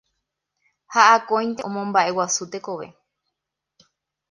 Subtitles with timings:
[0.93, 2.87] ha akóinte omomba'eguasu tekove